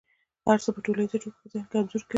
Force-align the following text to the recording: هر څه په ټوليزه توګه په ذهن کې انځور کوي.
هر 0.47 0.57
څه 0.63 0.69
په 0.75 0.79
ټوليزه 0.85 1.17
توګه 1.23 1.37
په 1.41 1.47
ذهن 1.51 1.65
کې 1.69 1.75
انځور 1.79 2.01
کوي. 2.05 2.09